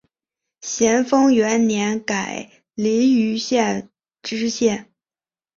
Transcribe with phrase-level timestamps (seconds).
[0.61, 3.91] 咸丰元年改临榆县
[4.23, 4.89] 知县。